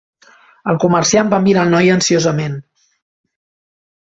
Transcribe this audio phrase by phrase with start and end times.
[0.73, 2.59] El comerciant va mirar el noi ansiosament.